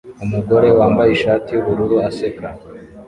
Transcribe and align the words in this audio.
Umugore 0.25 0.67
wambaye 0.77 1.11
ishati 1.13 1.49
yubururu 1.53 1.95
aseka 2.09 2.47